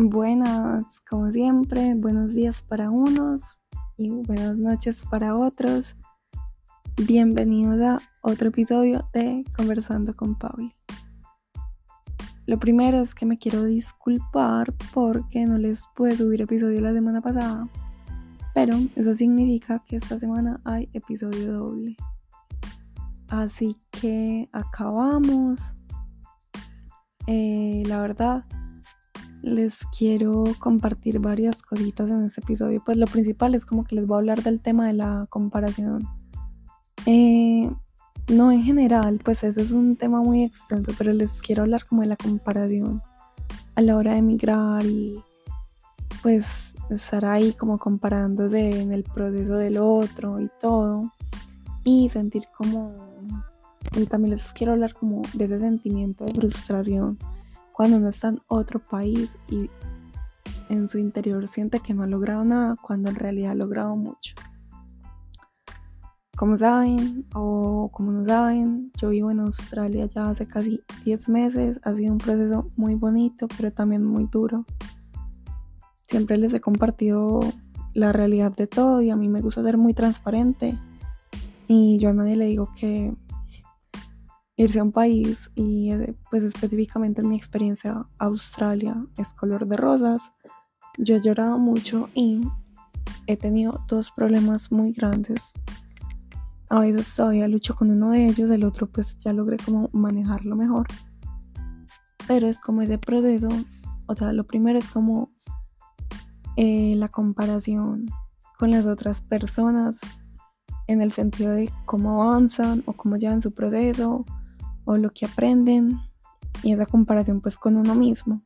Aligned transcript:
Buenas, 0.00 1.00
como 1.00 1.32
siempre, 1.32 1.96
buenos 1.96 2.32
días 2.32 2.62
para 2.62 2.88
unos 2.88 3.58
y 3.96 4.10
buenas 4.10 4.56
noches 4.56 5.04
para 5.10 5.36
otros. 5.36 5.96
Bienvenidos 6.96 7.80
a 7.80 7.98
otro 8.22 8.50
episodio 8.50 9.10
de 9.12 9.42
Conversando 9.56 10.14
con 10.14 10.38
Pauli. 10.38 10.72
Lo 12.46 12.60
primero 12.60 13.00
es 13.00 13.12
que 13.12 13.26
me 13.26 13.38
quiero 13.38 13.64
disculpar 13.64 14.72
porque 14.94 15.44
no 15.46 15.58
les 15.58 15.88
pude 15.96 16.14
subir 16.14 16.42
episodio 16.42 16.80
la 16.80 16.92
semana 16.92 17.20
pasada, 17.20 17.68
pero 18.54 18.76
eso 18.94 19.16
significa 19.16 19.82
que 19.84 19.96
esta 19.96 20.16
semana 20.16 20.60
hay 20.64 20.88
episodio 20.92 21.54
doble. 21.54 21.96
Así 23.26 23.76
que 23.90 24.48
acabamos. 24.52 25.72
Eh, 27.26 27.82
la 27.86 28.00
verdad, 28.00 28.44
les 29.48 29.86
quiero 29.86 30.44
compartir 30.58 31.18
varias 31.18 31.62
cositas 31.62 32.08
en 32.10 32.24
este 32.24 32.40
episodio. 32.40 32.82
Pues 32.84 32.96
lo 32.96 33.06
principal 33.06 33.54
es 33.54 33.66
como 33.66 33.84
que 33.84 33.96
les 33.96 34.06
voy 34.06 34.16
a 34.16 34.18
hablar 34.18 34.42
del 34.42 34.60
tema 34.60 34.86
de 34.86 34.92
la 34.92 35.26
comparación. 35.30 36.06
Eh, 37.06 37.70
no 38.28 38.52
en 38.52 38.62
general, 38.62 39.20
pues 39.24 39.42
ese 39.44 39.62
es 39.62 39.72
un 39.72 39.96
tema 39.96 40.22
muy 40.22 40.44
extenso, 40.44 40.92
pero 40.98 41.12
les 41.12 41.40
quiero 41.40 41.62
hablar 41.62 41.86
como 41.86 42.02
de 42.02 42.08
la 42.08 42.16
comparación 42.16 43.02
a 43.74 43.80
la 43.80 43.96
hora 43.96 44.12
de 44.12 44.18
emigrar 44.18 44.84
y 44.84 45.22
pues 46.22 46.74
estar 46.90 47.24
ahí 47.24 47.52
como 47.52 47.78
comparándose 47.78 48.80
en 48.80 48.92
el 48.92 49.04
proceso 49.04 49.54
del 49.54 49.78
otro 49.78 50.40
y 50.40 50.50
todo 50.60 51.12
y 51.84 52.08
sentir 52.10 52.42
como 52.56 52.92
y 53.96 54.04
también 54.06 54.32
les 54.34 54.52
quiero 54.52 54.72
hablar 54.72 54.94
como 54.94 55.22
de 55.32 55.44
ese 55.44 55.60
sentimiento 55.60 56.24
de 56.24 56.34
frustración 56.34 57.18
cuando 57.78 57.98
uno 57.98 58.08
está 58.08 58.30
en 58.30 58.40
otro 58.48 58.80
país 58.80 59.38
y 59.48 59.70
en 60.68 60.88
su 60.88 60.98
interior 60.98 61.46
siente 61.46 61.78
que 61.78 61.94
no 61.94 62.02
ha 62.02 62.08
logrado 62.08 62.44
nada 62.44 62.74
cuando 62.82 63.08
en 63.08 63.14
realidad 63.14 63.52
ha 63.52 63.54
logrado 63.54 63.94
mucho. 63.94 64.34
Como 66.36 66.58
saben 66.58 67.24
o 67.34 67.88
como 67.92 68.10
no 68.10 68.24
saben, 68.24 68.90
yo 69.00 69.10
vivo 69.10 69.30
en 69.30 69.38
Australia 69.38 70.06
ya 70.06 70.28
hace 70.28 70.48
casi 70.48 70.80
10 71.04 71.28
meses. 71.28 71.78
Ha 71.84 71.94
sido 71.94 72.10
un 72.10 72.18
proceso 72.18 72.68
muy 72.74 72.96
bonito, 72.96 73.46
pero 73.56 73.72
también 73.72 74.04
muy 74.04 74.26
duro. 74.26 74.64
Siempre 76.08 76.36
les 76.36 76.52
he 76.54 76.60
compartido 76.60 77.38
la 77.94 78.12
realidad 78.12 78.50
de 78.56 78.66
todo 78.66 79.02
y 79.02 79.10
a 79.10 79.16
mí 79.16 79.28
me 79.28 79.40
gusta 79.40 79.62
ser 79.62 79.78
muy 79.78 79.94
transparente. 79.94 80.76
Y 81.68 81.98
yo 81.98 82.10
a 82.10 82.12
nadie 82.12 82.34
le 82.34 82.46
digo 82.46 82.72
que 82.76 83.14
irse 84.58 84.80
a 84.80 84.82
un 84.82 84.92
país 84.92 85.50
y 85.54 85.92
eh, 85.92 86.14
pues 86.30 86.42
específicamente 86.42 87.22
en 87.22 87.28
mi 87.28 87.36
experiencia 87.36 88.06
Australia 88.18 89.06
es 89.16 89.32
color 89.32 89.66
de 89.66 89.76
rosas. 89.76 90.32
Yo 90.98 91.14
he 91.14 91.20
llorado 91.20 91.58
mucho 91.58 92.10
y 92.12 92.40
he 93.28 93.36
tenido 93.36 93.84
dos 93.86 94.10
problemas 94.10 94.72
muy 94.72 94.92
grandes. 94.92 95.52
A 96.70 96.80
veces 96.80 97.14
todavía 97.14 97.46
lucho 97.46 97.76
con 97.76 97.92
uno 97.92 98.10
de 98.10 98.26
ellos, 98.26 98.50
el 98.50 98.64
otro 98.64 98.88
pues 98.88 99.16
ya 99.20 99.32
logré 99.32 99.58
como 99.58 99.90
manejarlo 99.92 100.56
mejor. 100.56 100.88
Pero 102.26 102.48
es 102.48 102.60
como 102.60 102.82
ese 102.82 102.98
proceso, 102.98 103.48
o 104.08 104.16
sea, 104.16 104.32
lo 104.32 104.44
primero 104.44 104.80
es 104.80 104.88
como 104.88 105.30
eh, 106.56 106.94
la 106.96 107.08
comparación 107.08 108.06
con 108.58 108.72
las 108.72 108.86
otras 108.86 109.22
personas 109.22 110.00
en 110.88 111.00
el 111.00 111.12
sentido 111.12 111.52
de 111.52 111.72
cómo 111.84 112.24
avanzan 112.24 112.82
o 112.86 112.92
cómo 112.92 113.16
llevan 113.16 113.40
su 113.40 113.52
proceso 113.52 114.26
o 114.88 114.96
lo 114.96 115.10
que 115.10 115.26
aprenden 115.26 116.00
y 116.62 116.72
esa 116.72 116.86
comparación 116.86 117.42
pues 117.42 117.58
con 117.58 117.76
uno 117.76 117.94
mismo. 117.94 118.40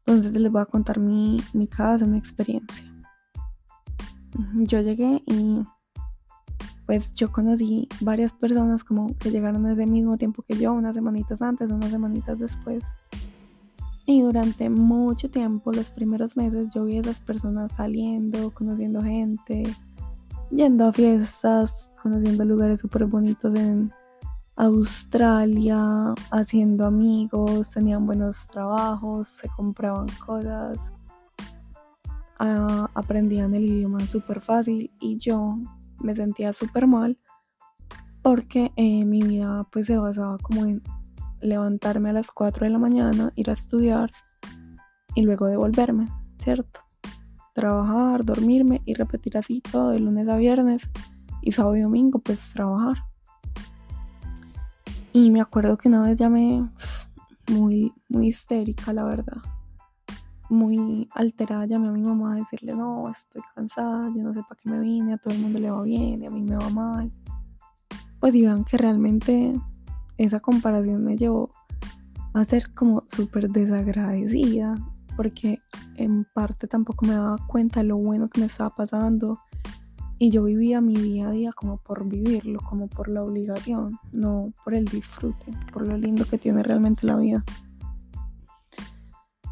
Entonces 0.00 0.32
les 0.32 0.50
voy 0.50 0.60
a 0.60 0.66
contar 0.66 0.98
mi, 0.98 1.40
mi 1.52 1.68
caso, 1.68 2.04
mi 2.08 2.18
experiencia. 2.18 2.84
Yo 4.54 4.80
llegué 4.80 5.22
y 5.24 5.64
pues 6.84 7.12
yo 7.12 7.30
conocí 7.30 7.86
varias 8.00 8.32
personas 8.32 8.82
como 8.82 9.16
que 9.18 9.30
llegaron 9.30 9.64
ese 9.68 9.86
mismo 9.86 10.18
tiempo 10.18 10.42
que 10.42 10.58
yo, 10.58 10.72
unas 10.72 10.96
semanitas 10.96 11.40
antes, 11.42 11.70
unas 11.70 11.92
semanitas 11.92 12.40
después. 12.40 12.92
Y 14.04 14.22
durante 14.22 14.68
mucho 14.68 15.30
tiempo, 15.30 15.70
los 15.70 15.92
primeros 15.92 16.36
meses, 16.36 16.70
yo 16.74 16.86
vi 16.86 16.96
a 16.96 17.02
esas 17.02 17.20
personas 17.20 17.76
saliendo, 17.76 18.50
conociendo 18.50 19.00
gente, 19.00 19.62
yendo 20.50 20.88
a 20.88 20.92
fiestas, 20.92 21.96
conociendo 22.02 22.44
lugares 22.44 22.80
súper 22.80 23.06
bonitos 23.06 23.54
en, 23.54 23.92
Australia 24.60 26.14
haciendo 26.30 26.84
amigos, 26.84 27.70
tenían 27.70 28.04
buenos 28.04 28.46
trabajos, 28.48 29.26
se 29.26 29.48
compraban 29.48 30.06
cosas, 30.26 30.92
aprendían 32.94 33.54
el 33.54 33.64
idioma 33.64 34.06
súper 34.06 34.42
fácil 34.42 34.90
y 35.00 35.16
yo 35.16 35.56
me 36.02 36.14
sentía 36.14 36.52
súper 36.52 36.86
mal 36.86 37.18
porque 38.20 38.70
eh, 38.76 39.06
mi 39.06 39.22
vida 39.22 39.66
pues 39.72 39.86
se 39.86 39.96
basaba 39.96 40.36
como 40.36 40.66
en 40.66 40.82
levantarme 41.40 42.10
a 42.10 42.12
las 42.12 42.30
4 42.30 42.66
de 42.66 42.70
la 42.70 42.78
mañana, 42.78 43.32
ir 43.36 43.48
a 43.48 43.54
estudiar 43.54 44.10
y 45.14 45.22
luego 45.22 45.46
devolverme, 45.46 46.08
¿cierto? 46.38 46.80
Trabajar, 47.54 48.26
dormirme 48.26 48.82
y 48.84 48.92
repetir 48.92 49.38
así 49.38 49.62
todo 49.62 49.88
de 49.88 50.00
lunes 50.00 50.28
a 50.28 50.36
viernes 50.36 50.90
y 51.40 51.52
sábado 51.52 51.76
y 51.76 51.80
domingo 51.80 52.18
pues 52.18 52.52
trabajar. 52.52 53.09
Y 55.12 55.30
me 55.30 55.40
acuerdo 55.40 55.76
que 55.76 55.88
una 55.88 56.02
vez 56.02 56.18
llamé 56.18 56.68
muy, 57.50 57.92
muy 58.08 58.28
histérica, 58.28 58.92
la 58.92 59.04
verdad. 59.04 59.38
Muy 60.48 61.08
alterada, 61.12 61.66
llamé 61.66 61.88
a 61.88 61.92
mi 61.92 62.02
mamá 62.02 62.34
a 62.34 62.36
decirle, 62.36 62.74
no, 62.74 63.08
estoy 63.08 63.42
cansada, 63.54 64.08
yo 64.14 64.22
no 64.22 64.32
sé 64.32 64.42
para 64.42 64.60
qué 64.60 64.68
me 64.68 64.80
vine, 64.80 65.14
a 65.14 65.18
todo 65.18 65.34
el 65.34 65.40
mundo 65.40 65.58
le 65.58 65.70
va 65.70 65.82
bien 65.82 66.22
y 66.22 66.26
a 66.26 66.30
mí 66.30 66.42
me 66.42 66.56
va 66.56 66.70
mal. 66.70 67.10
Pues 68.20 68.34
y 68.34 68.42
vean 68.42 68.64
que 68.64 68.76
realmente 68.76 69.58
esa 70.16 70.40
comparación 70.40 71.04
me 71.04 71.16
llevó 71.16 71.50
a 72.34 72.44
ser 72.44 72.72
como 72.74 73.02
súper 73.08 73.50
desagradecida, 73.50 74.76
porque 75.16 75.58
en 75.96 76.24
parte 76.34 76.68
tampoco 76.68 77.06
me 77.06 77.14
daba 77.14 77.38
cuenta 77.48 77.80
de 77.80 77.86
lo 77.86 77.96
bueno 77.96 78.28
que 78.28 78.40
me 78.40 78.46
estaba 78.46 78.74
pasando 78.74 79.40
y 80.22 80.28
yo 80.28 80.44
vivía 80.44 80.82
mi 80.82 80.94
día 80.94 81.28
a 81.28 81.30
día 81.30 81.50
como 81.50 81.78
por 81.78 82.06
vivirlo, 82.06 82.60
como 82.60 82.88
por 82.88 83.08
la 83.08 83.22
obligación, 83.22 83.98
no 84.12 84.52
por 84.62 84.74
el 84.74 84.84
disfrute, 84.84 85.50
por 85.72 85.80
lo 85.80 85.96
lindo 85.96 86.26
que 86.26 86.36
tiene 86.36 86.62
realmente 86.62 87.06
la 87.06 87.16
vida. 87.16 87.42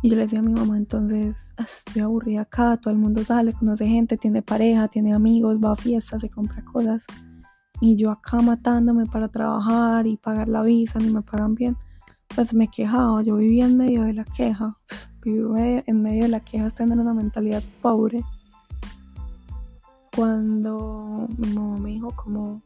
Y 0.02 0.10
yo 0.10 0.16
le 0.16 0.24
decía 0.24 0.40
a 0.40 0.42
mi 0.42 0.52
mamá, 0.52 0.76
entonces 0.76 1.54
estoy 1.56 2.02
aburrida 2.02 2.42
acá, 2.42 2.76
todo 2.76 2.92
el 2.92 2.98
mundo 3.00 3.24
sale, 3.24 3.54
conoce 3.54 3.86
gente, 3.86 4.18
tiene 4.18 4.42
pareja, 4.42 4.88
tiene 4.88 5.14
amigos, 5.14 5.58
va 5.58 5.72
a 5.72 5.76
fiestas, 5.76 6.20
se 6.20 6.28
compra 6.28 6.62
cosas. 6.62 7.06
Y 7.80 7.96
yo 7.96 8.10
acá 8.10 8.42
matándome 8.42 9.06
para 9.06 9.28
trabajar 9.28 10.06
y 10.06 10.18
pagar 10.18 10.48
la 10.48 10.60
visa, 10.62 10.98
ni 10.98 11.10
me 11.10 11.22
pagan 11.22 11.54
bien. 11.54 11.78
Pues 12.36 12.52
me 12.52 12.68
quejaba, 12.68 13.22
yo 13.22 13.36
vivía 13.36 13.64
en 13.64 13.78
medio 13.78 14.02
de 14.02 14.12
la 14.12 14.26
queja. 14.26 14.76
Vivir 15.24 15.82
en 15.86 16.02
medio 16.02 16.24
de 16.24 16.28
la 16.28 16.40
queja 16.40 16.66
es 16.66 16.74
tener 16.74 16.98
una 16.98 17.14
mentalidad 17.14 17.62
pobre 17.80 18.22
cuando 20.18 21.28
mi 21.38 21.52
mamá 21.52 21.78
me 21.78 21.90
dijo 21.90 22.10
como, 22.10 22.60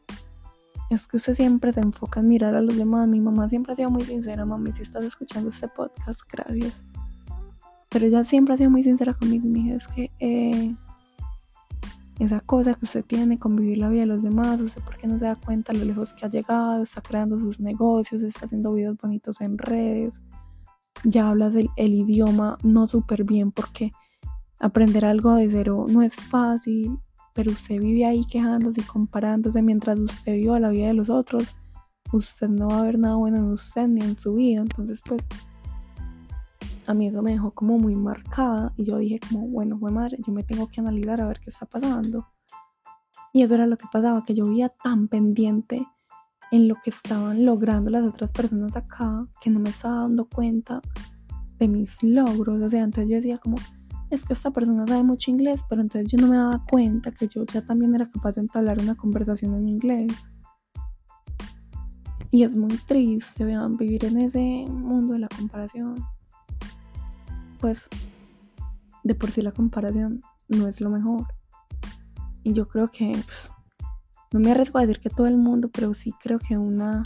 es 0.89 1.05
que 1.05 1.17
usted 1.17 1.35
siempre 1.35 1.71
se 1.71 1.81
enfoca 1.81 2.19
en 2.19 2.27
mirar 2.27 2.55
a 2.55 2.63
los 2.63 2.75
demás, 2.75 3.07
mi 3.07 3.21
mamá 3.21 3.47
siempre 3.47 3.73
ha 3.73 3.75
sido 3.75 3.91
muy 3.91 4.03
sincera, 4.03 4.43
mami, 4.43 4.71
si 4.71 4.81
estás 4.81 5.03
escuchando 5.03 5.51
este 5.51 5.67
podcast, 5.67 6.21
gracias. 6.31 6.81
Pero 7.89 8.07
ella 8.07 8.23
siempre 8.23 8.55
ha 8.55 8.57
sido 8.57 8.71
muy 8.71 8.81
sincera 8.81 9.13
conmigo 9.13 9.45
y 9.45 9.49
me 9.51 9.59
dijo, 9.59 9.75
es 9.75 9.87
que 9.87 10.09
eh, 10.19 10.75
esa 12.17 12.39
cosa 12.39 12.73
que 12.73 12.85
usted 12.85 13.05
tiene 13.05 13.37
con 13.37 13.55
vivir 13.55 13.77
la 13.77 13.89
vida 13.89 14.01
de 14.01 14.07
los 14.07 14.23
demás, 14.23 14.59
usted 14.59 14.81
por 14.81 14.97
qué 14.97 15.05
no 15.05 15.19
se 15.19 15.25
da 15.25 15.35
cuenta 15.35 15.73
lo 15.73 15.85
lejos 15.85 16.15
que 16.15 16.25
ha 16.25 16.29
llegado, 16.29 16.81
está 16.81 17.01
creando 17.01 17.39
sus 17.39 17.59
negocios, 17.59 18.23
está 18.23 18.47
haciendo 18.47 18.73
videos 18.73 18.97
bonitos 18.97 19.41
en 19.41 19.59
redes, 19.59 20.23
ya 21.03 21.29
habla 21.29 21.51
del 21.51 21.69
el 21.75 21.93
idioma 21.93 22.57
no 22.63 22.87
súper 22.87 23.25
bien 23.25 23.51
porque 23.51 23.91
aprender 24.59 25.05
algo 25.05 25.35
de 25.35 25.51
cero 25.51 25.85
no 25.87 26.01
es 26.01 26.15
fácil, 26.15 26.97
pero 27.33 27.51
usted 27.51 27.79
vive 27.79 28.05
ahí 28.05 28.25
quejándose 28.25 28.81
y 28.81 28.83
comparándose 28.83 29.61
mientras 29.61 29.99
usted 29.99 30.33
vive 30.33 30.59
la 30.59 30.69
vida 30.69 30.87
de 30.87 30.93
los 30.93 31.09
otros, 31.09 31.55
usted 32.11 32.47
no 32.47 32.69
va 32.69 32.79
a 32.79 32.83
ver 32.83 32.99
nada 32.99 33.15
bueno 33.15 33.37
en 33.37 33.45
usted 33.45 33.87
ni 33.87 34.01
en 34.01 34.15
su 34.15 34.35
vida. 34.35 34.61
Entonces, 34.61 35.01
pues, 35.05 35.23
a 36.85 36.93
mí 36.93 37.07
eso 37.07 37.21
me 37.21 37.31
dejó 37.31 37.51
como 37.51 37.77
muy 37.79 37.95
marcada 37.95 38.73
y 38.77 38.85
yo 38.85 38.97
dije 38.97 39.19
como, 39.27 39.47
bueno, 39.47 39.77
fue 39.79 39.91
madre, 39.91 40.17
yo 40.25 40.33
me 40.33 40.43
tengo 40.43 40.67
que 40.67 40.81
analizar 40.81 41.21
a 41.21 41.27
ver 41.27 41.39
qué 41.39 41.49
está 41.49 41.65
pasando. 41.65 42.27
Y 43.33 43.41
eso 43.41 43.55
era 43.55 43.65
lo 43.65 43.77
que 43.77 43.87
pasaba, 43.91 44.23
que 44.23 44.35
yo 44.35 44.45
vivía 44.45 44.69
tan 44.69 45.07
pendiente 45.07 45.87
en 46.51 46.67
lo 46.67 46.75
que 46.83 46.91
estaban 46.91 47.45
logrando 47.45 47.89
las 47.89 48.03
otras 48.03 48.31
personas 48.31 48.75
acá 48.75 49.27
que 49.41 49.49
no 49.49 49.59
me 49.59 49.71
estaba 49.71 50.01
dando 50.01 50.25
cuenta 50.25 50.81
de 51.57 51.67
mis 51.67 52.03
logros. 52.03 52.61
O 52.61 52.69
sea, 52.69 52.83
antes 52.83 53.09
yo 53.09 53.15
decía 53.15 53.39
como, 53.39 53.57
es 54.15 54.25
que 54.25 54.33
esta 54.33 54.51
persona 54.51 54.85
sabe 54.87 55.03
mucho 55.03 55.31
inglés, 55.31 55.63
pero 55.69 55.81
entonces 55.81 56.11
yo 56.11 56.17
no 56.17 56.27
me 56.27 56.37
daba 56.37 56.63
cuenta 56.69 57.11
que 57.11 57.27
yo 57.27 57.45
ya 57.45 57.65
también 57.65 57.95
era 57.95 58.09
capaz 58.09 58.33
de 58.33 58.41
entablar 58.41 58.79
una 58.79 58.95
conversación 58.95 59.55
en 59.55 59.67
inglés. 59.67 60.29
Y 62.31 62.43
es 62.43 62.55
muy 62.55 62.77
triste, 62.77 63.45
vivir 63.77 64.05
en 64.05 64.17
ese 64.17 64.65
mundo 64.67 65.13
de 65.13 65.19
la 65.19 65.27
comparación. 65.29 66.03
pues 67.59 67.87
de 69.03 69.15
por 69.15 69.31
sí 69.31 69.41
la 69.41 69.51
comparación 69.51 70.21
no 70.47 70.67
es 70.67 70.81
lo 70.81 70.89
mejor. 70.89 71.27
Y 72.43 72.53
yo 72.53 72.67
creo 72.67 72.89
que, 72.89 73.11
pues, 73.25 73.51
no 74.31 74.39
me 74.39 74.51
arriesgo 74.51 74.79
a 74.79 74.81
decir 74.81 74.99
que 74.99 75.09
todo 75.09 75.27
el 75.27 75.37
mundo, 75.37 75.69
pero 75.71 75.93
sí 75.93 76.13
creo 76.21 76.39
que 76.39 76.57
una, 76.57 77.03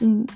un 0.00 0.26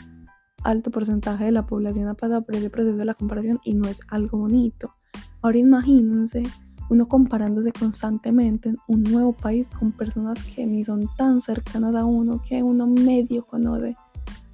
alto 0.62 0.90
porcentaje 0.90 1.44
de 1.44 1.52
la 1.52 1.66
población 1.66 2.08
ha 2.08 2.14
pasado 2.14 2.42
por 2.42 2.54
ese 2.54 2.70
proceso 2.70 2.96
de 2.96 3.04
la 3.04 3.14
comparación 3.14 3.60
y 3.64 3.74
no 3.74 3.88
es 3.88 4.00
algo 4.08 4.38
bonito. 4.38 4.94
Ahora 5.42 5.58
imagínense 5.58 6.42
uno 6.90 7.08
comparándose 7.08 7.72
constantemente 7.72 8.70
en 8.70 8.78
un 8.88 9.04
nuevo 9.04 9.32
país 9.32 9.70
con 9.70 9.92
personas 9.92 10.42
que 10.42 10.66
ni 10.66 10.84
son 10.84 11.08
tan 11.16 11.40
cercanas 11.40 11.94
a 11.94 12.04
uno, 12.04 12.42
que 12.42 12.62
uno 12.62 12.86
medio 12.88 13.46
conoce 13.46 13.94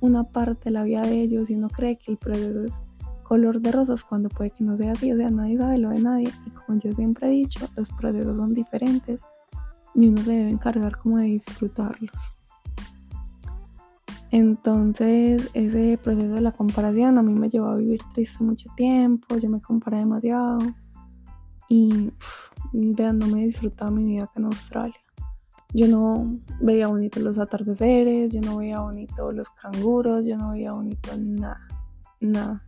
una 0.00 0.22
parte 0.22 0.64
de 0.66 0.70
la 0.72 0.84
vida 0.84 1.02
de 1.02 1.22
ellos 1.22 1.50
y 1.50 1.54
uno 1.54 1.68
cree 1.70 1.96
que 1.96 2.12
el 2.12 2.18
proceso 2.18 2.64
es 2.64 2.82
color 3.22 3.60
de 3.60 3.72
rosas 3.72 4.04
cuando 4.04 4.28
puede 4.28 4.50
que 4.50 4.62
no 4.62 4.76
sea 4.76 4.92
así, 4.92 5.10
o 5.10 5.16
sea, 5.16 5.30
nadie 5.30 5.56
sabe 5.56 5.78
lo 5.78 5.90
de 5.90 6.00
nadie 6.00 6.30
y 6.46 6.50
como 6.50 6.78
yo 6.78 6.92
siempre 6.92 7.26
he 7.26 7.30
dicho, 7.30 7.66
los 7.74 7.90
procesos 7.90 8.36
son 8.36 8.54
diferentes 8.54 9.22
y 9.94 10.08
uno 10.08 10.22
se 10.22 10.30
debe 10.30 10.50
encargar 10.50 10.98
como 10.98 11.18
de 11.18 11.24
disfrutarlos. 11.24 12.35
Entonces 14.30 15.50
ese 15.54 15.98
proceso 16.02 16.34
de 16.34 16.40
la 16.40 16.52
comparación 16.52 17.18
a 17.18 17.22
mí 17.22 17.34
me 17.34 17.48
llevó 17.48 17.68
a 17.68 17.76
vivir 17.76 18.00
triste 18.12 18.42
mucho 18.42 18.68
tiempo, 18.76 19.36
yo 19.36 19.48
me 19.48 19.60
comparé 19.60 19.98
demasiado 19.98 20.58
y 21.68 22.12
vean, 22.72 23.18
no 23.18 23.26
me 23.28 23.44
disfrutaba 23.44 23.90
mi 23.90 24.04
vida 24.04 24.24
acá 24.24 24.34
en 24.36 24.46
Australia. 24.46 24.96
Yo 25.74 25.88
no 25.88 26.38
veía 26.60 26.88
bonito 26.88 27.20
los 27.20 27.38
atardeceres, 27.38 28.32
yo 28.32 28.40
no 28.40 28.58
veía 28.58 28.80
bonito 28.80 29.32
los 29.32 29.50
canguros, 29.50 30.26
yo 30.26 30.38
no 30.38 30.50
veía 30.52 30.72
bonito 30.72 31.10
nada, 31.18 31.66
nada. 32.20 32.62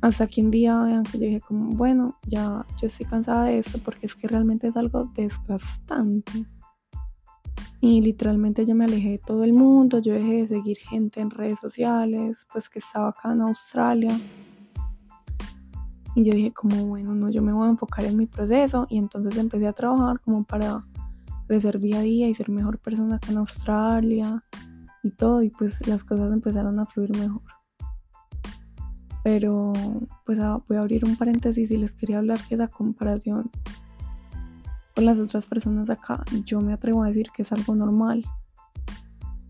Hasta 0.00 0.26
que 0.26 0.42
un 0.42 0.50
día 0.50 0.78
vean 0.82 1.04
que 1.04 1.18
yo 1.18 1.24
dije 1.26 1.40
como, 1.40 1.76
bueno, 1.76 2.16
ya 2.26 2.66
yo 2.80 2.86
estoy 2.86 3.06
cansada 3.06 3.44
de 3.44 3.58
esto 3.58 3.78
porque 3.84 4.06
es 4.06 4.14
que 4.14 4.28
realmente 4.28 4.68
es 4.68 4.76
algo 4.76 5.10
desgastante. 5.14 6.46
Y 7.86 8.00
literalmente 8.00 8.66
yo 8.66 8.74
me 8.74 8.84
alejé 8.84 9.10
de 9.10 9.18
todo 9.18 9.44
el 9.44 9.52
mundo, 9.52 10.00
yo 10.00 10.12
dejé 10.12 10.42
de 10.42 10.48
seguir 10.48 10.76
gente 10.76 11.20
en 11.20 11.30
redes 11.30 11.60
sociales, 11.60 12.44
pues 12.52 12.68
que 12.68 12.80
estaba 12.80 13.10
acá 13.10 13.32
en 13.32 13.42
Australia. 13.42 14.20
Y 16.16 16.24
yo 16.24 16.34
dije 16.34 16.52
como, 16.52 16.84
bueno, 16.86 17.14
no, 17.14 17.30
yo 17.30 17.42
me 17.42 17.52
voy 17.52 17.68
a 17.68 17.70
enfocar 17.70 18.04
en 18.04 18.16
mi 18.16 18.26
proceso 18.26 18.88
y 18.90 18.98
entonces 18.98 19.36
empecé 19.36 19.68
a 19.68 19.72
trabajar 19.72 20.18
como 20.18 20.42
para 20.42 20.84
crecer 21.46 21.78
día 21.78 22.00
a 22.00 22.02
día 22.02 22.28
y 22.28 22.34
ser 22.34 22.50
mejor 22.50 22.80
persona 22.80 23.16
acá 23.16 23.30
en 23.30 23.38
Australia 23.38 24.42
y 25.04 25.12
todo 25.12 25.44
y 25.44 25.50
pues 25.50 25.86
las 25.86 26.02
cosas 26.02 26.32
empezaron 26.32 26.80
a 26.80 26.86
fluir 26.86 27.16
mejor. 27.16 27.42
Pero 29.22 29.72
pues 30.24 30.40
ah, 30.40 30.60
voy 30.66 30.78
a 30.78 30.80
abrir 30.80 31.04
un 31.04 31.16
paréntesis 31.16 31.70
y 31.70 31.76
les 31.76 31.94
quería 31.94 32.18
hablar 32.18 32.40
que 32.48 32.56
esa 32.56 32.66
comparación 32.66 33.48
con 34.96 35.04
las 35.04 35.18
otras 35.18 35.46
personas 35.46 35.90
acá, 35.90 36.24
yo 36.46 36.62
me 36.62 36.72
atrevo 36.72 37.04
a 37.04 37.08
decir 37.08 37.26
que 37.34 37.42
es 37.42 37.52
algo 37.52 37.76
normal. 37.76 38.24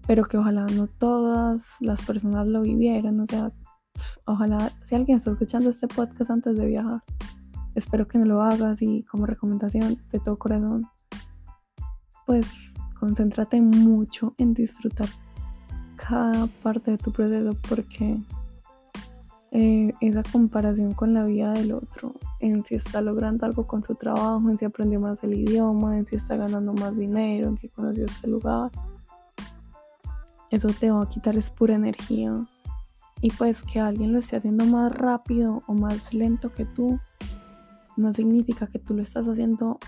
Pero 0.04 0.24
que 0.24 0.38
ojalá 0.38 0.66
no 0.66 0.88
todas 0.88 1.76
las 1.78 2.02
personas 2.02 2.48
lo 2.48 2.62
vivieran. 2.62 3.20
O 3.20 3.26
sea, 3.26 3.52
ojalá 4.24 4.72
si 4.82 4.96
alguien 4.96 5.18
está 5.18 5.30
escuchando 5.30 5.70
este 5.70 5.86
podcast 5.86 6.32
antes 6.32 6.56
de 6.56 6.66
viajar, 6.66 7.04
espero 7.76 8.08
que 8.08 8.18
no 8.18 8.24
lo 8.24 8.42
hagas 8.42 8.82
y 8.82 9.04
como 9.04 9.24
recomendación 9.24 10.02
de 10.10 10.18
todo 10.18 10.36
corazón, 10.36 10.88
pues 12.26 12.74
concéntrate 12.98 13.60
mucho 13.62 14.34
en 14.38 14.52
disfrutar 14.52 15.08
cada 15.94 16.48
parte 16.48 16.90
de 16.90 16.98
tu 16.98 17.12
proceso 17.12 17.56
porque 17.68 18.20
eh, 19.52 19.92
esa 20.00 20.24
comparación 20.24 20.92
con 20.92 21.14
la 21.14 21.24
vida 21.24 21.52
del 21.52 21.72
otro, 21.72 22.14
en 22.40 22.64
si 22.64 22.74
está 22.74 23.00
logrando 23.00 23.46
algo 23.46 23.66
con 23.66 23.82
su 23.82 23.94
trabajo, 23.94 24.48
en 24.48 24.56
si 24.56 24.64
aprendió 24.64 25.00
más 25.00 25.22
el 25.24 25.34
idioma, 25.34 25.96
en 25.96 26.04
si 26.04 26.16
está 26.16 26.36
ganando 26.36 26.72
más 26.72 26.96
dinero, 26.96 27.48
en 27.48 27.56
que 27.56 27.68
conoció 27.68 28.04
este 28.04 28.28
lugar. 28.28 28.70
Eso 30.50 30.68
te 30.78 30.90
va 30.90 31.02
a 31.02 31.08
quitar 31.08 31.36
es 31.36 31.50
pura 31.50 31.74
energía. 31.74 32.46
Y 33.20 33.30
pues 33.30 33.62
que 33.64 33.80
alguien 33.80 34.12
lo 34.12 34.18
esté 34.18 34.36
haciendo 34.36 34.64
más 34.66 34.92
rápido 34.92 35.62
o 35.66 35.74
más 35.74 36.12
lento 36.12 36.52
que 36.52 36.66
tú, 36.66 37.00
no 37.96 38.12
significa 38.12 38.66
que 38.66 38.78
tú 38.78 38.94
lo 38.94 39.02
estás 39.02 39.26
haciendo 39.26 39.78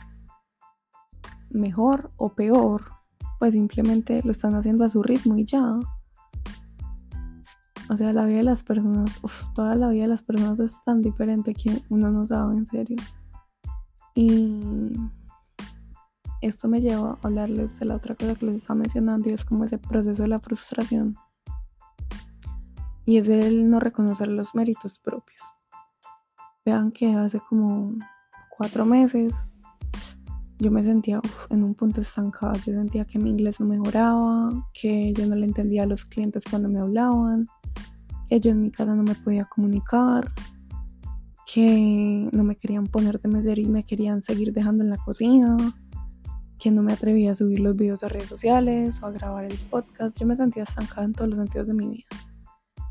mejor 1.50 2.10
o 2.16 2.34
peor. 2.34 2.92
Pues 3.38 3.52
simplemente 3.52 4.22
lo 4.24 4.32
están 4.32 4.54
haciendo 4.54 4.84
a 4.84 4.90
su 4.90 5.02
ritmo 5.02 5.36
y 5.36 5.44
ya. 5.44 5.78
O 7.90 7.96
sea, 7.96 8.12
la 8.12 8.26
vida 8.26 8.38
de 8.38 8.42
las 8.42 8.62
personas, 8.64 9.20
toda 9.54 9.74
la 9.74 9.88
vida 9.88 10.02
de 10.02 10.08
las 10.08 10.22
personas 10.22 10.60
es 10.60 10.84
tan 10.84 11.00
diferente 11.00 11.54
que 11.54 11.82
uno 11.88 12.10
no 12.10 12.26
sabe 12.26 12.56
en 12.56 12.66
serio. 12.66 12.96
Y 14.14 14.92
esto 16.42 16.68
me 16.68 16.80
lleva 16.80 17.12
a 17.12 17.18
hablarles 17.22 17.78
de 17.80 17.86
la 17.86 17.96
otra 17.96 18.14
cosa 18.14 18.34
que 18.34 18.46
les 18.46 18.56
estaba 18.56 18.80
mencionando 18.80 19.30
y 19.30 19.32
es 19.32 19.44
como 19.44 19.64
ese 19.64 19.78
proceso 19.78 20.22
de 20.22 20.28
la 20.28 20.38
frustración. 20.38 21.16
Y 23.06 23.16
es 23.16 23.28
el 23.28 23.70
no 23.70 23.80
reconocer 23.80 24.28
los 24.28 24.54
méritos 24.54 24.98
propios. 24.98 25.40
Vean 26.66 26.92
que 26.92 27.14
hace 27.14 27.40
como 27.48 27.94
cuatro 28.50 28.84
meses 28.84 29.48
yo 30.58 30.72
me 30.72 30.82
sentía 30.82 31.20
en 31.50 31.62
un 31.62 31.74
punto 31.74 32.00
estancado. 32.00 32.54
Yo 32.54 32.72
sentía 32.72 33.04
que 33.04 33.18
mi 33.18 33.30
inglés 33.30 33.60
no 33.60 33.66
mejoraba, 33.66 34.68
que 34.72 35.12
yo 35.14 35.26
no 35.26 35.36
le 35.36 35.46
entendía 35.46 35.84
a 35.84 35.86
los 35.86 36.04
clientes 36.04 36.44
cuando 36.50 36.68
me 36.68 36.80
hablaban, 36.80 37.46
ellos 38.30 38.52
en 38.52 38.62
mi 38.62 38.70
casa 38.70 38.94
no 38.94 39.02
me 39.02 39.14
podía 39.14 39.44
comunicar, 39.46 40.32
que 41.52 42.28
no 42.32 42.44
me 42.44 42.56
querían 42.56 42.86
poner 42.86 43.20
de 43.20 43.28
mesero 43.28 43.60
y 43.60 43.66
me 43.66 43.84
querían 43.84 44.22
seguir 44.22 44.52
dejando 44.52 44.84
en 44.84 44.90
la 44.90 44.98
cocina, 44.98 45.56
que 46.58 46.70
no 46.70 46.82
me 46.82 46.92
atrevía 46.92 47.32
a 47.32 47.36
subir 47.36 47.60
los 47.60 47.74
videos 47.76 48.02
a 48.02 48.08
redes 48.08 48.28
sociales 48.28 49.02
o 49.02 49.06
a 49.06 49.12
grabar 49.12 49.44
el 49.44 49.56
podcast. 49.70 50.18
Yo 50.18 50.26
me 50.26 50.36
sentía 50.36 50.64
estancada 50.64 51.04
en 51.04 51.14
todos 51.14 51.30
los 51.30 51.38
sentidos 51.38 51.66
de 51.68 51.74
mi 51.74 51.86
vida. 51.86 52.06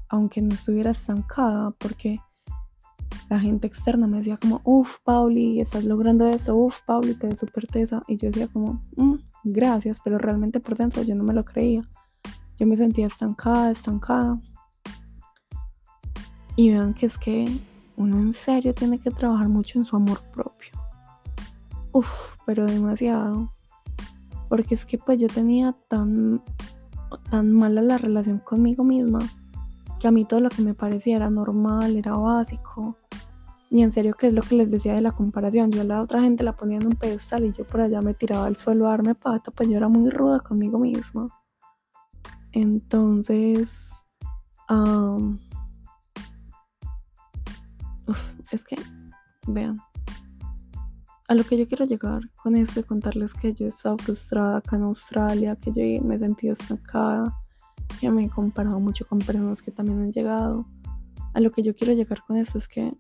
Aunque 0.10 0.42
no 0.42 0.54
estuviera 0.54 0.92
estancada 0.92 1.72
porque 1.78 2.20
la 3.30 3.40
gente 3.40 3.68
externa 3.68 4.08
me 4.08 4.18
decía 4.18 4.38
como, 4.38 4.62
uff, 4.64 5.00
Pauli, 5.04 5.60
estás 5.60 5.84
logrando 5.84 6.26
eso, 6.28 6.56
uff, 6.56 6.80
Pauli, 6.86 7.14
te 7.14 7.28
ves 7.28 7.40
súper 7.40 7.68
tesa. 7.68 8.02
Y 8.08 8.18
yo 8.18 8.28
decía 8.28 8.48
como, 8.48 8.82
mm, 8.96 9.16
gracias, 9.44 10.00
pero 10.04 10.18
realmente 10.18 10.60
por 10.60 10.78
dentro 10.78 11.04
yo 11.04 11.14
no 11.14 11.24
me 11.24 11.34
lo 11.34 11.44
creía. 11.44 11.82
Yo 12.58 12.66
me 12.66 12.78
sentía 12.78 13.08
estancada, 13.08 13.70
estancada. 13.70 14.42
Y 16.58 16.72
vean 16.72 16.96
que 16.96 17.06
es 17.06 17.18
que 17.18 17.62
uno 17.96 18.20
en 18.20 18.34
serio 18.34 18.74
tiene 18.74 19.00
que 19.00 19.12
trabajar 19.12 19.48
mucho 19.48 19.80
en 19.80 19.86
su 19.86 19.96
amor 19.96 20.20
propio. 20.34 20.72
Uf, 21.94 22.34
pero 22.46 22.66
demasiado. 22.66 23.54
Porque 24.50 24.76
es 24.76 24.86
que 24.86 24.98
pues 24.98 25.22
yo 25.22 25.28
tenía 25.28 25.76
tan, 25.88 26.44
tan 27.30 27.54
mala 27.54 27.82
la 27.82 27.98
relación 27.98 28.40
conmigo 28.40 28.84
misma 28.84 29.20
que 30.00 30.08
a 30.08 30.12
mí 30.12 30.26
todo 30.26 30.40
lo 30.40 30.50
que 30.50 30.64
me 30.64 30.74
parecía 30.74 31.16
era 31.16 31.30
normal, 31.30 31.96
era 31.96 32.16
básico. 32.16 32.98
Y 33.70 33.84
en 33.84 33.92
serio, 33.92 34.16
que 34.16 34.28
es 34.28 34.34
lo 34.34 34.42
que 34.42 34.56
les 34.56 34.72
decía 34.72 34.96
de 34.96 35.02
la 35.02 35.12
comparación? 35.12 35.72
Yo 35.72 35.82
a 35.82 35.84
la 35.84 36.02
otra 36.02 36.22
gente 36.22 36.44
la 36.44 36.56
ponía 36.56 36.78
en 36.78 36.88
un 36.88 36.94
pedestal 36.94 37.46
y 37.46 37.52
yo 37.52 37.66
por 37.66 37.82
allá 37.82 38.02
me 38.02 38.14
tiraba 38.14 38.48
al 38.48 38.56
suelo 38.56 38.88
a 38.88 38.92
darme 38.92 39.14
pata, 39.14 39.52
pues 39.52 39.70
yo 39.70 39.78
era 39.78 39.90
muy 39.90 40.10
ruda 40.10 40.40
conmigo 40.40 40.80
misma. 40.80 41.30
Entonces, 42.52 44.08
es 48.52 48.64
que, 48.64 48.78
vean, 49.48 49.78
a 51.28 51.36
lo 51.36 51.44
que 51.44 51.58
yo 51.58 51.68
quiero 51.68 51.86
llegar 51.86 52.22
con 52.36 52.56
eso 52.56 52.80
y 52.80 52.84
contarles 52.84 53.34
que 53.34 53.54
yo 53.54 53.66
he 53.66 53.70
estado 53.70 53.98
frustrada 53.98 54.58
acá 54.58 54.78
en 54.78 54.84
Australia, 54.84 55.58
que 55.58 55.72
yo 55.72 56.04
me 56.06 56.16
he 56.16 56.20
sentido 56.20 56.54
estancada, 56.54 57.36
que 58.00 58.10
me 58.10 58.26
he 58.26 58.30
comparado 58.30 58.80
mucho 58.80 59.06
con 59.06 59.20
personas 59.20 59.62
que 59.62 59.72
también 59.72 60.00
han 60.00 60.12
llegado. 60.12 60.66
A 61.34 61.42
lo 61.42 61.52
que 61.52 61.64
yo 61.64 61.76
quiero 61.76 61.94
llegar 61.94 62.24
con 62.26 62.38
eso 62.38 62.58
es 62.58 62.68
que 62.68 62.96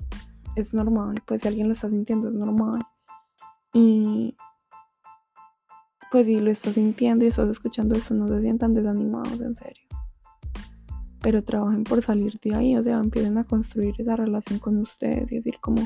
es 0.56 0.74
normal, 0.74 1.16
pues 1.26 1.42
si 1.42 1.48
alguien 1.48 1.68
lo 1.68 1.74
está 1.74 1.90
sintiendo 1.90 2.28
es 2.28 2.34
normal. 2.34 2.82
Y 3.74 4.36
pues 6.12 6.26
si 6.26 6.40
lo 6.40 6.52
estás 6.52 6.74
sintiendo 6.74 7.26
y 7.26 7.30
estás 7.30 7.50
escuchando 7.50 7.96
eso, 7.96 8.14
no 8.14 8.28
se 8.28 8.42
sientan 8.42 8.74
desanimados, 8.74 9.40
en 9.40 9.56
serio 9.56 9.87
pero 11.22 11.44
trabajen 11.44 11.84
por 11.84 12.02
salir 12.02 12.34
de 12.42 12.56
ahí, 12.56 12.76
o 12.76 12.84
sea, 12.84 13.00
empiecen 13.00 13.38
a 13.38 13.44
construir 13.44 13.96
esa 13.98 14.16
relación 14.16 14.60
con 14.60 14.78
ustedes 14.78 15.32
y 15.32 15.36
decir 15.36 15.58
como, 15.62 15.82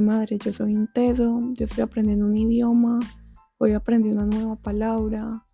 madre, 0.00 0.38
yo 0.38 0.52
soy 0.52 0.74
un 0.74 0.86
teso, 0.88 1.40
yo 1.54 1.64
estoy 1.64 1.82
aprendiendo 1.82 2.26
un 2.26 2.36
idioma, 2.36 3.00
hoy 3.58 3.72
aprendí 3.72 4.10
una 4.10 4.26
nueva 4.26 4.56
palabra, 4.56 5.44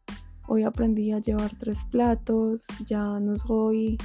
hoy 0.46 0.64
aprendí 0.64 1.12
a 1.12 1.20
llevar 1.20 1.56
tres 1.58 1.84
platos, 1.84 2.66
ya 2.84 3.18
no 3.20 3.36
soy, 3.38 3.98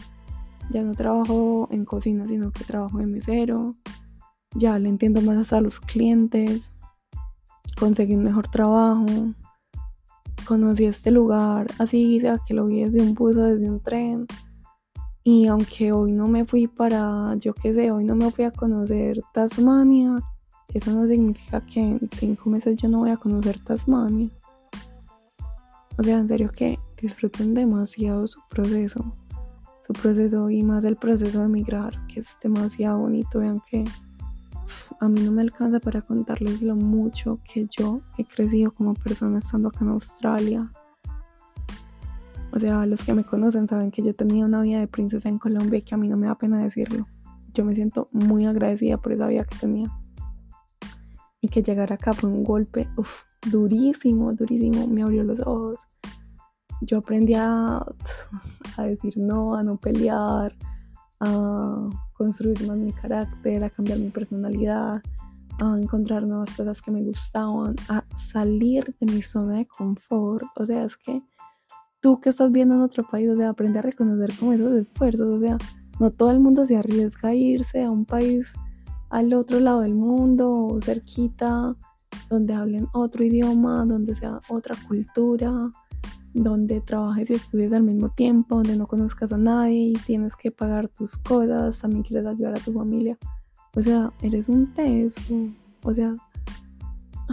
ya 0.69 0.83
no 0.83 0.93
trabajo 0.93 1.67
en 1.71 1.85
cocina, 1.85 2.25
sino 2.25 2.51
que 2.51 2.63
trabajo 2.63 2.99
en 2.99 3.11
mesero, 3.11 3.75
ya 4.55 4.79
le 4.79 4.89
entiendo 4.89 5.21
más 5.21 5.53
a 5.53 5.61
los 5.61 5.79
clientes, 5.79 6.71
conseguí 7.79 8.15
un 8.15 8.23
mejor 8.23 8.47
trabajo, 8.47 9.05
conocí 10.45 10.85
este 10.85 11.11
lugar 11.11 11.67
así, 11.77 12.19
sea 12.19 12.39
que 12.45 12.53
lo 12.53 12.65
vi 12.65 12.83
desde 12.83 13.01
un 13.01 13.13
bus 13.13 13.35
desde 13.35 13.69
un 13.69 13.81
tren 13.81 14.27
Y 15.23 15.47
aunque 15.47 15.91
hoy 15.91 16.13
no 16.13 16.27
me 16.27 16.45
fui 16.45 16.67
para, 16.67 17.35
yo 17.35 17.53
qué 17.53 17.73
sé, 17.73 17.91
hoy 17.91 18.03
no 18.03 18.15
me 18.15 18.31
fui 18.31 18.43
a 18.43 18.51
conocer 18.51 19.21
Tasmania, 19.33 20.19
eso 20.73 20.91
no 20.91 21.05
significa 21.05 21.61
que 21.65 21.79
en 21.79 22.09
cinco 22.09 22.49
meses 22.49 22.77
yo 22.77 22.87
no 22.89 22.99
voy 22.99 23.11
a 23.11 23.17
conocer 23.17 23.59
Tasmania. 23.59 24.29
O 25.97 26.03
sea, 26.03 26.17
en 26.17 26.27
serio 26.27 26.49
que 26.49 26.79
disfruten 26.99 27.53
demasiado 27.53 28.25
su 28.25 28.39
proceso. 28.49 29.13
Su 29.81 29.93
proceso 29.93 30.49
y 30.49 30.63
más 30.63 30.85
el 30.85 30.95
proceso 30.95 31.39
de 31.39 31.45
emigrar, 31.45 32.07
que 32.07 32.21
es 32.21 32.37
demasiado 32.41 32.99
bonito. 32.99 33.39
Vean 33.39 33.61
que 33.69 33.83
a 34.99 35.09
mí 35.09 35.21
no 35.21 35.31
me 35.31 35.41
alcanza 35.41 35.79
para 35.79 36.01
contarles 36.01 36.61
lo 36.61 36.75
mucho 36.75 37.39
que 37.43 37.67
yo 37.67 38.01
he 38.17 38.23
crecido 38.23 38.71
como 38.71 38.93
persona 38.93 39.39
estando 39.39 39.69
acá 39.69 39.79
en 39.81 39.89
Australia. 39.89 40.71
O 42.53 42.59
sea, 42.59 42.85
los 42.85 43.03
que 43.03 43.13
me 43.13 43.23
conocen 43.23 43.67
saben 43.67 43.91
que 43.91 44.03
yo 44.03 44.13
tenía 44.13 44.45
una 44.45 44.61
vida 44.61 44.79
de 44.79 44.87
princesa 44.87 45.29
en 45.29 45.39
Colombia 45.39 45.79
y 45.79 45.81
que 45.83 45.95
a 45.95 45.97
mí 45.97 46.07
no 46.07 46.17
me 46.17 46.27
da 46.27 46.37
pena 46.37 46.61
decirlo. 46.61 47.07
Yo 47.53 47.65
me 47.65 47.75
siento 47.75 48.07
muy 48.11 48.45
agradecida 48.45 48.97
por 48.97 49.13
esa 49.13 49.27
vida 49.27 49.45
que 49.45 49.57
tenía. 49.57 49.91
Y 51.39 51.47
que 51.47 51.63
llegar 51.63 51.91
acá 51.93 52.13
fue 52.13 52.29
un 52.29 52.43
golpe 52.43 52.87
durísimo, 53.49 54.33
durísimo. 54.33 54.87
Me 54.87 55.01
abrió 55.01 55.23
los 55.23 55.39
ojos. 55.39 55.81
Yo 56.81 56.97
aprendí 56.97 57.35
a, 57.35 57.77
a 58.77 58.83
decir 58.83 59.17
no, 59.17 59.55
a 59.55 59.63
no 59.63 59.77
pelear, 59.77 60.53
a 61.19 61.89
construir 62.13 62.67
más 62.67 62.77
mi 62.77 62.91
carácter, 62.91 63.63
a 63.63 63.69
cambiar 63.69 63.99
mi 63.99 64.09
personalidad, 64.09 65.01
a 65.59 65.77
encontrar 65.79 66.23
nuevas 66.23 66.51
cosas 66.53 66.81
que 66.81 66.91
me 66.91 67.03
gustaban, 67.03 67.75
a 67.87 68.03
salir 68.17 68.95
de 68.99 69.05
mi 69.11 69.21
zona 69.21 69.57
de 69.57 69.67
confort. 69.67 70.45
O 70.55 70.65
sea, 70.65 70.83
es 70.83 70.97
que 70.97 71.21
tú 72.01 72.19
que 72.19 72.29
estás 72.29 72.51
viendo 72.51 72.75
en 72.75 72.81
otro 72.81 73.07
país, 73.07 73.29
o 73.29 73.35
sea, 73.35 73.49
aprende 73.49 73.79
a 73.79 73.83
reconocer 73.83 74.35
como 74.37 74.53
esos 74.53 74.73
esfuerzos, 74.73 75.27
o 75.29 75.39
sea, 75.39 75.57
no 75.99 76.11
todo 76.11 76.31
el 76.31 76.39
mundo 76.39 76.65
se 76.65 76.75
arriesga 76.75 77.29
a 77.29 77.35
irse 77.35 77.83
a 77.83 77.91
un 77.91 78.05
país 78.05 78.55
al 79.09 79.33
otro 79.33 79.59
lado 79.59 79.81
del 79.81 79.93
mundo 79.93 80.65
o 80.65 80.81
cerquita, 80.81 81.75
donde 82.29 82.53
hablen 82.53 82.87
otro 82.93 83.23
idioma, 83.23 83.85
donde 83.85 84.15
sea 84.15 84.39
otra 84.49 84.75
cultura, 84.87 85.71
donde 86.33 86.81
trabajes 86.81 87.29
y 87.29 87.33
estudies 87.35 87.73
al 87.73 87.83
mismo 87.83 88.09
tiempo, 88.09 88.55
donde 88.55 88.75
no 88.75 88.87
conozcas 88.87 89.31
a 89.31 89.37
nadie 89.37 89.91
y 89.91 89.93
tienes 89.93 90.35
que 90.35 90.49
pagar 90.49 90.87
tus 90.87 91.17
cosas, 91.17 91.79
también 91.79 92.03
quieres 92.03 92.25
ayudar 92.25 92.55
a 92.55 92.63
tu 92.63 92.73
familia. 92.73 93.17
O 93.75 93.81
sea, 93.81 94.11
eres 94.21 94.49
un 94.49 94.73
teso, 94.73 95.21
o 95.83 95.93
sea, 95.93 96.15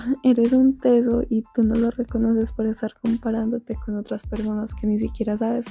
eres 0.22 0.52
un 0.52 0.78
teso 0.78 1.22
y 1.28 1.42
tú 1.54 1.62
no 1.64 1.74
lo 1.74 1.90
reconoces 1.90 2.52
por 2.52 2.66
estar 2.66 2.92
comparándote 3.00 3.76
con 3.76 3.96
otras 3.96 4.26
personas 4.26 4.74
que 4.74 4.86
ni 4.86 4.98
siquiera 4.98 5.36
sabes 5.36 5.66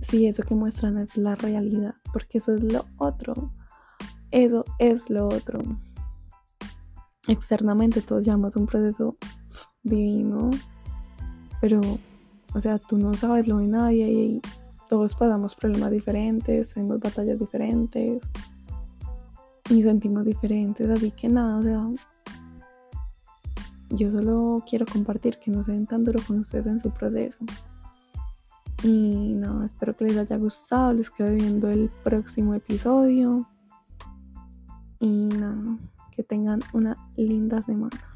si 0.00 0.26
eso 0.26 0.42
que 0.42 0.54
muestran 0.54 0.98
es 0.98 1.16
la 1.16 1.36
realidad, 1.36 1.94
porque 2.12 2.38
eso 2.38 2.54
es 2.54 2.62
lo 2.62 2.86
otro. 2.96 3.52
Eso 4.30 4.64
es 4.78 5.10
lo 5.10 5.26
otro. 5.26 5.58
Externamente 7.28 8.00
todos 8.00 8.24
llamamos 8.24 8.56
un 8.56 8.66
proceso 8.66 9.16
divino, 9.82 10.50
pero, 11.60 11.80
o 12.54 12.60
sea, 12.60 12.78
tú 12.78 12.96
no 12.96 13.14
sabes 13.14 13.46
lo 13.46 13.58
de 13.58 13.68
nadie 13.68 14.10
y 14.10 14.42
todos 14.88 15.14
pasamos 15.14 15.54
problemas 15.54 15.90
diferentes, 15.90 16.74
tenemos 16.74 16.98
batallas 17.00 17.38
diferentes 17.38 18.28
y 19.68 19.82
sentimos 19.82 20.24
diferentes, 20.24 20.88
así 20.88 21.10
que 21.10 21.28
nada, 21.28 21.58
o 21.58 21.62
sea, 21.62 22.04
yo 23.90 24.10
solo 24.10 24.62
quiero 24.68 24.86
compartir 24.86 25.38
que 25.38 25.50
no 25.50 25.62
se 25.62 25.72
ven 25.72 25.86
tan 25.86 26.04
duro 26.04 26.20
con 26.26 26.38
ustedes 26.38 26.66
en 26.66 26.80
su 26.80 26.90
proceso. 26.90 27.38
Y 28.82 29.34
nada, 29.34 29.66
espero 29.66 29.94
que 29.94 30.06
les 30.06 30.16
haya 30.16 30.36
gustado, 30.36 30.92
les 30.92 31.10
quedo 31.10 31.34
viendo 31.34 31.68
el 31.68 31.90
próximo 32.02 32.54
episodio. 32.54 33.46
Y 35.00 35.28
nada, 35.28 35.78
que 36.12 36.22
tengan 36.22 36.60
una 36.72 36.96
linda 37.16 37.62
semana. 37.62 38.09